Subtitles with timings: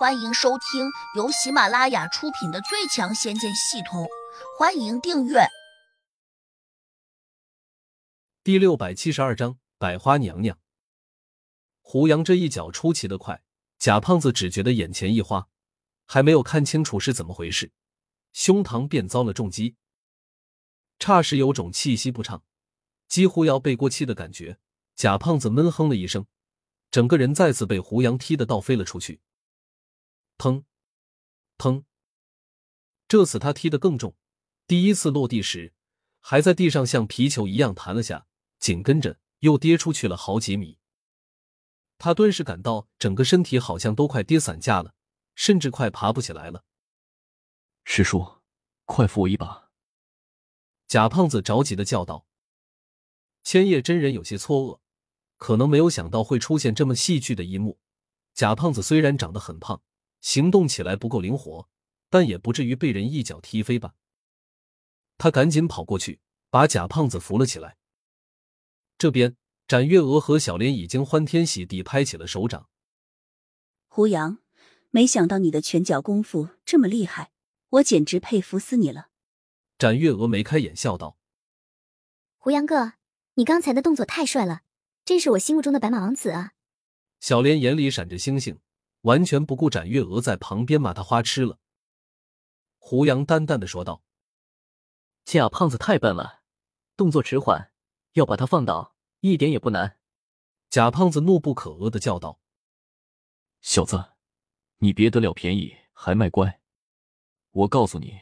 [0.00, 4.04] 欢迎收听由喜马拉雅出品的《最强仙剑系统》，
[4.58, 5.46] 欢迎订阅。
[8.42, 10.58] 第六百七十二章百花娘娘。
[11.82, 13.42] 胡杨这一脚出奇的快，
[13.78, 15.48] 贾胖子只觉得眼前一花，
[16.06, 17.70] 还没有看清楚是怎么回事，
[18.32, 19.76] 胸膛便遭了重击，
[20.98, 22.42] 霎时有种气息不畅，
[23.06, 24.58] 几乎要背过气的感觉。
[24.96, 26.24] 贾胖子闷哼了一声，
[26.90, 29.20] 整个人再次被胡杨踢得倒飞了出去。
[30.40, 30.64] 砰，
[31.58, 31.84] 砰！
[33.06, 34.16] 这次他踢得更重，
[34.66, 35.74] 第一次落地时
[36.20, 38.26] 还在地上像皮球一样弹了下，
[38.58, 40.78] 紧跟着又跌出去了好几米。
[41.98, 44.94] 他顿时感到整个身体好像都快跌散架了，
[45.34, 46.64] 甚至快爬不起来了。
[47.84, 48.40] 师叔，
[48.86, 49.68] 快扶我一把！
[50.88, 52.26] 贾胖子着急的叫道。
[53.42, 54.80] 千叶真人有些错愕，
[55.36, 57.78] 可能没有想到会出现这么戏剧的一幕。
[58.32, 59.82] 贾胖子虽然长得很胖。
[60.20, 61.68] 行动起来不够灵活，
[62.08, 63.94] 但也不至于被人一脚踢飞吧？
[65.18, 67.76] 他赶紧跑过去，把贾胖子扶了起来。
[68.98, 72.68] 这边，展月娥和小莲已经欢天喜地拍起了手掌。
[73.88, 74.38] 胡杨，
[74.90, 77.32] 没想到你的拳脚功夫这么厉害，
[77.70, 79.08] 我简直佩服死你了！
[79.78, 81.16] 展月娥眉开眼笑道
[82.36, 82.94] ：“胡杨哥，
[83.34, 84.62] 你刚才的动作太帅了，
[85.04, 86.52] 真是我心目中的白马王子啊！”
[87.20, 88.58] 小莲眼里闪着星星。
[89.02, 91.58] 完全不顾展月娥在旁边骂他花痴了。
[92.78, 94.02] 胡杨淡淡的说道
[95.24, 96.42] ：“贾胖子太笨了，
[96.96, 97.72] 动作迟缓，
[98.12, 99.98] 要把他放倒一点也不难。”
[100.68, 102.40] 贾胖子怒不可遏的叫道
[103.60, 104.12] ：“小子，
[104.78, 106.60] 你别得了便宜还卖乖！
[107.50, 108.20] 我告诉你，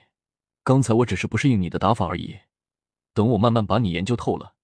[0.63, 2.41] 刚才我只是不适应你的打法而已，
[3.13, 4.55] 等我慢慢把你研究透了，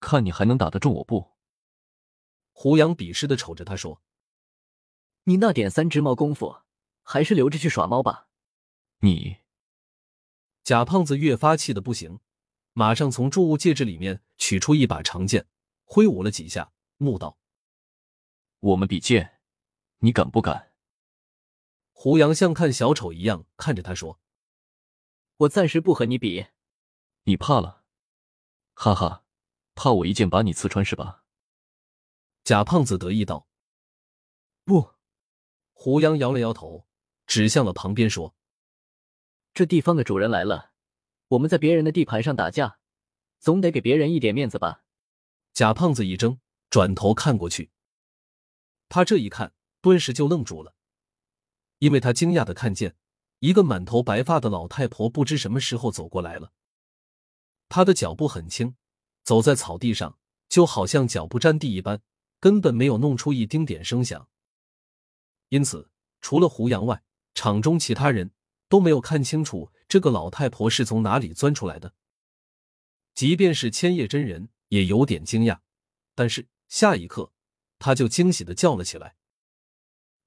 [0.00, 1.32] 看你还能打得中我不？”
[2.52, 4.00] 胡杨鄙视的瞅着他说。
[5.24, 6.62] 你那点三只猫功夫，
[7.02, 8.28] 还是留着去耍猫吧。
[8.98, 9.38] 你，
[10.62, 12.20] 贾胖子越发气的不行，
[12.74, 15.46] 马上从储物戒指里面取出一把长剑，
[15.84, 17.38] 挥舞了几下，怒道
[18.60, 19.40] ：“我们比剑，
[19.98, 20.72] 你敢不敢？”
[21.92, 24.20] 胡杨像看小丑一样看着他说
[25.38, 26.48] ：“我暂时不和你比。”
[27.24, 27.82] 你怕了？
[28.74, 29.24] 哈哈，
[29.74, 31.24] 怕我一剑把你刺穿是吧？
[32.42, 33.48] 贾胖子得意道
[34.66, 34.92] ：“不。”
[35.74, 36.86] 胡杨摇了摇头，
[37.26, 38.34] 指向了旁边说
[39.52, 40.70] ：“这地方的主人来了，
[41.28, 42.78] 我们在别人的地盘上打架，
[43.38, 44.84] 总得给别人一点面子吧？”
[45.52, 46.38] 贾胖子一怔，
[46.70, 47.70] 转头看过去。
[48.88, 49.52] 他这一看，
[49.82, 50.74] 顿时就愣住了，
[51.80, 52.96] 因为他惊讶的看见
[53.40, 56.52] 一个满头白发的老太婆不知什么时候走过来了。
[57.68, 58.76] 她的脚步很轻，
[59.22, 60.18] 走在草地上，
[60.48, 62.00] 就好像脚不沾地一般，
[62.40, 64.28] 根本没有弄出一丁点声响。
[65.54, 65.88] 因此，
[66.20, 67.00] 除了胡杨外，
[67.32, 68.32] 场中其他人
[68.68, 71.94] 都没有看清楚这个老太婆是从哪里钻出来的。
[73.14, 75.60] 即便是千叶真人也有点惊讶，
[76.16, 77.32] 但是下一刻
[77.78, 79.14] 他就惊喜的叫了起来：“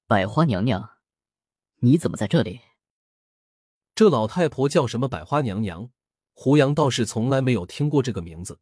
[0.08, 0.92] 百花娘娘，
[1.80, 2.62] 你怎么在这里？”
[3.94, 5.90] 这老太婆叫什么百花娘娘？
[6.32, 8.60] 胡杨倒是从来没有听过这个名字。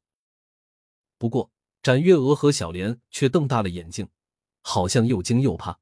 [1.16, 4.09] 不过展月娥和小莲却瞪大了眼睛，
[4.62, 5.78] 好像又惊又怕。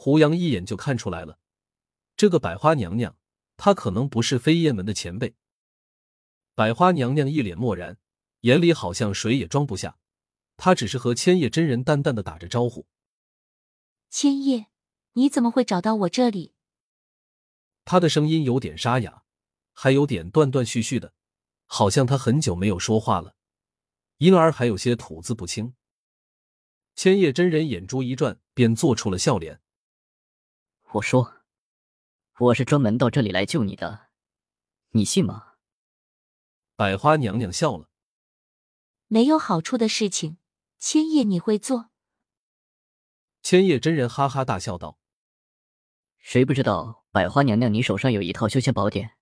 [0.00, 1.40] 胡杨一眼就看出来了，
[2.16, 3.18] 这个百花娘娘，
[3.56, 5.34] 她可能不是飞燕门的前辈。
[6.54, 7.98] 百花娘娘一脸漠然，
[8.42, 9.98] 眼里好像水也装不下。
[10.56, 12.86] 她只是和千叶真人淡淡的打着招呼
[14.08, 14.68] ：“千叶，
[15.14, 16.54] 你怎么会找到我这里？”
[17.84, 19.24] 她的声音有点沙哑，
[19.72, 21.12] 还有点断断续续的，
[21.66, 23.34] 好像她很久没有说话了，
[24.18, 25.74] 因而还有些吐字不清。
[26.94, 29.60] 千叶真人眼珠一转，便做出了笑脸。
[30.92, 31.42] 我说，
[32.38, 34.08] 我是专门到这里来救你的，
[34.92, 35.56] 你信吗？
[36.76, 37.90] 百花娘娘笑了，
[39.06, 40.38] 没有好处的事情，
[40.78, 41.90] 千叶你会做？
[43.42, 44.98] 千叶真人哈哈大笑道
[46.16, 49.18] ：“谁不知道百花娘娘你手上有一套修仙宝典？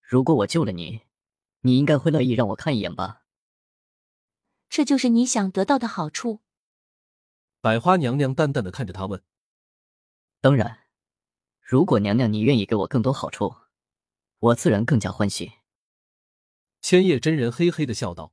[0.00, 1.02] 如果我救了你，
[1.60, 3.24] 你应该会乐意让我看一眼吧？
[4.70, 6.40] 这就是你想得到的好处？”
[7.60, 9.22] 百花娘娘淡淡的看着他问
[10.40, 10.84] ：“当然。”
[11.68, 13.56] 如果娘娘你愿意给我更多好处，
[14.38, 15.54] 我自然更加欢喜。
[16.80, 18.32] 千叶真人嘿嘿的笑道。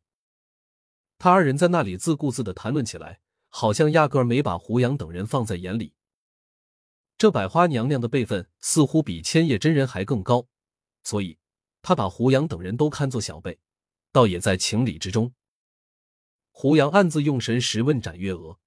[1.17, 5.95] 他二人在那里自顾自的谈论起来，好像压根儿没把胡杨等人放在眼里。
[7.17, 10.47] 这百花娘娘的辈分似乎比千叶真人还更高，
[11.01, 11.39] 所以
[11.81, 13.57] 他把胡杨等人都看作小辈，
[14.11, 15.33] 倒也在情理之中。
[16.51, 18.59] 胡杨暗自用神识问展月娥：“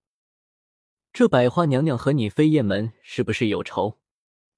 [1.15, 4.01] 这百花娘娘和你飞燕门是不是有仇？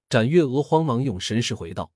[0.09, 1.93] 展月娥慌忙用神识回道：“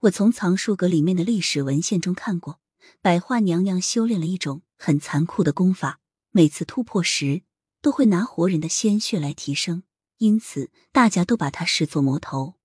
[0.00, 2.60] 我从藏书阁里面的历史文献中看过，
[3.00, 6.00] 百花娘娘修炼了一种很残酷的功法，
[6.32, 7.44] 每次突破时
[7.80, 9.84] 都会拿活人的鲜血来提升，
[10.18, 12.56] 因此大家都把她视作魔头。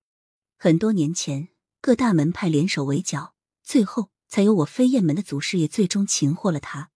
[0.56, 1.50] 很多年前，
[1.80, 6.90] 各大门派联手围剿，最后才有我飞燕门的祖师爷最终擒获了她。”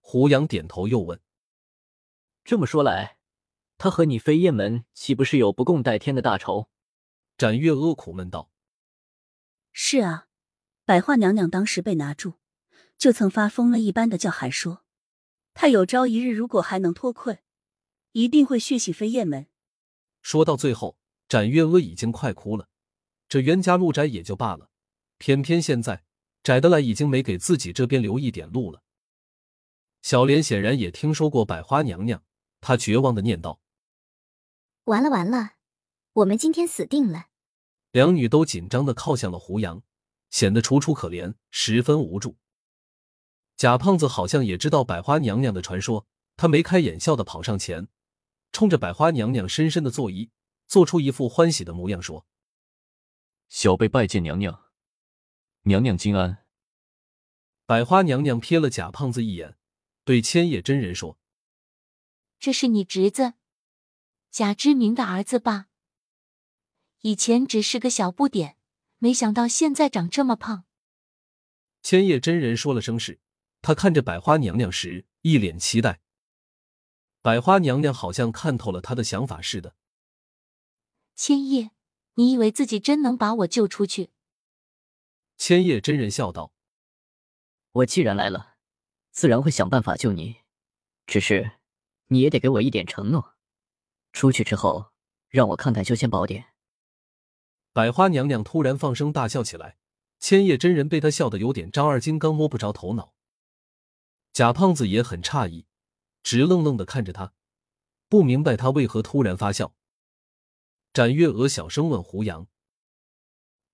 [0.00, 1.20] 胡杨点头，又问
[2.42, 3.18] ：“这么说来？”
[3.82, 6.68] 他和你飞燕门岂不是有不共戴天的大仇？
[7.36, 8.48] 展月娥苦闷道
[9.74, 10.28] ：“是啊，
[10.84, 12.34] 百花娘娘当时被拿住，
[12.96, 14.84] 就曾发疯了一般的叫喊说，
[15.52, 17.40] 她有朝一日如果还能脱困，
[18.12, 19.48] 一定会血洗飞燕门。”
[20.22, 20.96] 说到最后，
[21.26, 22.68] 展月娥已经快哭了。
[23.28, 24.70] 这袁家路窄也就罢了，
[25.18, 26.04] 偏偏现在
[26.44, 28.84] 窄的来已经没给自己这边留一点路了。
[30.02, 32.22] 小莲显然也听说过百花娘娘，
[32.60, 33.60] 她绝望的念道。
[34.84, 35.52] 完了完了，
[36.14, 37.26] 我们今天死定了！
[37.92, 39.82] 两女都紧张的靠向了胡杨，
[40.28, 42.36] 显得楚楚可怜，十分无助。
[43.56, 47.86] 贾胖子好像也知道百花娘娘的传说，他眉开眼笑的跑上前，
[48.50, 50.30] 冲着百花娘娘深深的作揖，
[50.66, 52.26] 做出一副欢喜的模样，说
[53.48, 54.64] ：“小辈拜见娘娘，
[55.62, 56.44] 娘娘金安。”
[57.66, 59.56] 百花娘娘瞥了贾胖子一眼，
[60.04, 61.20] 对千叶真人说
[62.40, 63.34] ：“这是你侄子。”
[64.32, 65.66] 贾之明的儿子吧，
[67.02, 68.56] 以前只是个小不点，
[68.96, 70.64] 没想到现在长这么胖。
[71.82, 73.20] 千叶真人说了声是，
[73.60, 76.00] 他看着百花娘娘时一脸期待。
[77.20, 79.76] 百花娘娘好像看透了他的想法似的。
[81.14, 81.72] 千叶，
[82.14, 84.12] 你以为自己真能把我救出去？
[85.36, 86.54] 千叶真人笑道
[87.72, 88.54] ：“我既然来了，
[89.10, 90.38] 自然会想办法救你，
[91.06, 91.58] 只是
[92.06, 93.31] 你也得给我一点承诺。”
[94.12, 94.92] 出去之后，
[95.28, 96.46] 让我看看修仙宝典。
[97.72, 99.78] 百花娘娘突然放声大笑起来，
[100.18, 103.14] 千叶真人被她笑得有点张二金刚摸不着头脑。
[104.32, 105.66] 贾胖子也很诧异，
[106.22, 107.34] 直愣愣的看着他，
[108.08, 109.74] 不明白他为何突然发笑。
[110.92, 112.48] 展月娥小声问胡杨：“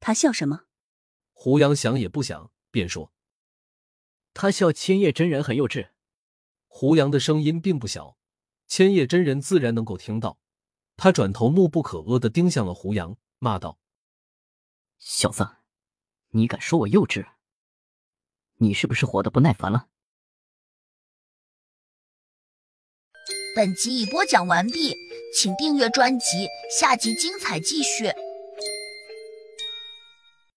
[0.00, 0.66] 他笑什么？”
[1.32, 3.12] 胡杨想也不想，便说
[4.34, 5.90] ：“他笑千叶真人很幼稚。”
[6.66, 8.16] 胡杨的声音并不小。
[8.68, 10.38] 千叶真人自然能够听到，
[10.96, 13.78] 他转头怒不可遏的盯向了胡杨，骂道
[15.00, 15.48] ：“小子，
[16.28, 17.26] 你敢说我幼稚？
[18.58, 19.88] 你是不是活得不耐烦了？”
[23.56, 24.94] 本集已播讲完毕，
[25.34, 26.46] 请订阅专辑，
[26.78, 28.12] 下集精彩继续。